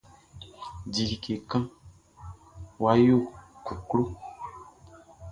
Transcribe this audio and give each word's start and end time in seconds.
Di 0.91 1.03
like 1.09 1.33
kan 1.49 1.63
ya 3.07 3.15
koklo. 3.65 4.03